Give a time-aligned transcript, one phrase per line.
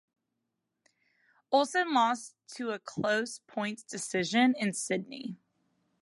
[1.51, 5.37] Olson lost to a close points decision in Sydney.